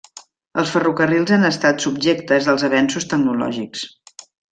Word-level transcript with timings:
Els 0.59 0.69
ferrocarrils 0.75 1.33
han 1.37 1.45
estat 1.49 1.85
subjectes 1.87 2.47
dels 2.51 2.65
avenços 2.71 3.07
tecnològics. 3.13 3.85